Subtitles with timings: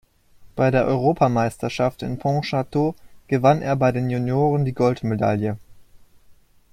[0.55, 2.93] Bei der Europameisterschaft in Pont-Châteu
[3.27, 5.59] gewann er bei den Junioren die Goldmedaille.